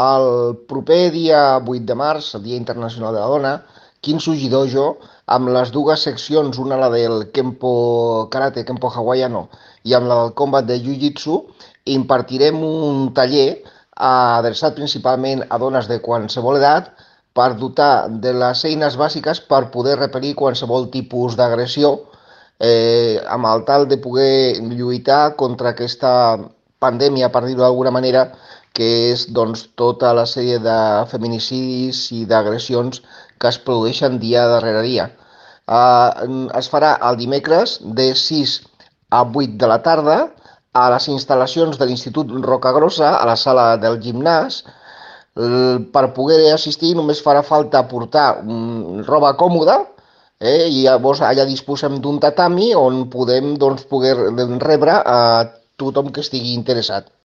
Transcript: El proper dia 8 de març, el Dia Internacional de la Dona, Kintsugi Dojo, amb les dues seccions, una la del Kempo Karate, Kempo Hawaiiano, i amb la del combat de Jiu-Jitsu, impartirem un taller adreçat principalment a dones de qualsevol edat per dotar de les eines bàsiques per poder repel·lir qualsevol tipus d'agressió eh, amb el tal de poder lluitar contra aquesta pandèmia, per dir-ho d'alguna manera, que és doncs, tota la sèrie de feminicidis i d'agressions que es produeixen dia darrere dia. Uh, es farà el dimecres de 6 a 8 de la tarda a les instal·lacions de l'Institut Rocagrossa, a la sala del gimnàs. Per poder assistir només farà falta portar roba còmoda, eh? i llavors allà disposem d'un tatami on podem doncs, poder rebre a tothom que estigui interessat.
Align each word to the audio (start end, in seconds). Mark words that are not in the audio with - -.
El 0.00 0.56
proper 0.68 1.10
dia 1.12 1.58
8 1.58 1.84
de 1.84 1.94
març, 1.94 2.34
el 2.34 2.42
Dia 2.42 2.56
Internacional 2.56 3.12
de 3.12 3.20
la 3.20 3.26
Dona, 3.28 3.52
Kintsugi 4.00 4.48
Dojo, 4.48 4.86
amb 5.26 5.50
les 5.52 5.70
dues 5.70 6.00
seccions, 6.00 6.56
una 6.58 6.78
la 6.80 6.88
del 6.88 7.30
Kempo 7.30 8.28
Karate, 8.32 8.64
Kempo 8.64 8.88
Hawaiiano, 8.88 9.48
i 9.84 9.92
amb 9.92 10.08
la 10.08 10.16
del 10.22 10.32
combat 10.32 10.64
de 10.64 10.78
Jiu-Jitsu, 10.80 11.36
impartirem 11.84 12.62
un 12.64 13.12
taller 13.12 13.60
adreçat 13.96 14.74
principalment 14.74 15.44
a 15.50 15.58
dones 15.58 15.88
de 15.88 16.00
qualsevol 16.00 16.56
edat 16.56 16.88
per 17.36 17.52
dotar 17.60 18.08
de 18.08 18.32
les 18.32 18.64
eines 18.64 18.96
bàsiques 18.96 19.40
per 19.44 19.68
poder 19.76 19.98
repel·lir 20.00 20.34
qualsevol 20.34 20.88
tipus 20.90 21.36
d'agressió 21.36 21.92
eh, 22.58 23.20
amb 23.28 23.44
el 23.52 23.64
tal 23.68 23.86
de 23.88 24.00
poder 24.00 24.56
lluitar 24.72 25.36
contra 25.36 25.76
aquesta 25.76 26.12
pandèmia, 26.82 27.30
per 27.32 27.44
dir-ho 27.46 27.62
d'alguna 27.62 27.94
manera, 27.94 28.26
que 28.76 28.88
és 29.12 29.26
doncs, 29.36 29.66
tota 29.78 30.12
la 30.16 30.26
sèrie 30.28 30.58
de 30.62 30.76
feminicidis 31.10 32.04
i 32.18 32.24
d'agressions 32.28 33.02
que 33.38 33.50
es 33.50 33.58
produeixen 33.66 34.18
dia 34.22 34.46
darrere 34.50 34.82
dia. 34.86 35.08
Uh, 35.66 36.48
es 36.58 36.68
farà 36.72 36.96
el 37.08 37.18
dimecres 37.20 37.78
de 37.98 38.12
6 38.18 38.56
a 39.12 39.22
8 39.22 39.58
de 39.60 39.68
la 39.70 39.78
tarda 39.84 40.16
a 40.72 40.88
les 40.94 41.08
instal·lacions 41.12 41.78
de 41.78 41.86
l'Institut 41.86 42.32
Rocagrossa, 42.46 43.16
a 43.18 43.24
la 43.28 43.36
sala 43.36 43.76
del 43.76 44.00
gimnàs. 44.00 44.62
Per 45.92 46.04
poder 46.16 46.52
assistir 46.52 46.92
només 46.96 47.22
farà 47.24 47.40
falta 47.44 47.84
portar 47.88 48.26
roba 49.08 49.32
còmoda, 49.40 49.78
eh? 50.40 50.68
i 50.68 50.82
llavors 50.84 51.22
allà 51.24 51.46
disposem 51.48 52.00
d'un 52.04 52.18
tatami 52.20 52.72
on 52.76 53.06
podem 53.12 53.54
doncs, 53.60 53.86
poder 53.88 54.14
rebre 54.64 54.98
a 54.98 55.18
tothom 55.80 56.10
que 56.12 56.24
estigui 56.24 56.54
interessat. 56.58 57.12